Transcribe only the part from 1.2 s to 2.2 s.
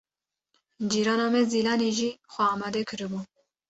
me Zîlanê jî